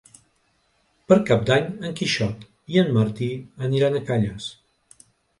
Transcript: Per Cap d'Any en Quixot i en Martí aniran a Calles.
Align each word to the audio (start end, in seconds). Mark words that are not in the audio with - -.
Per 1.11 1.17
Cap 1.25 1.43
d'Any 1.49 1.67
en 1.89 1.93
Quixot 1.99 2.47
i 2.75 2.79
en 2.83 2.89
Martí 2.95 3.27
aniran 3.67 3.99
a 3.99 4.01
Calles. 4.09 4.49